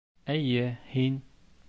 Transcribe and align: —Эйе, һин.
—Эйе, 0.35 0.63
һин. 0.95 1.21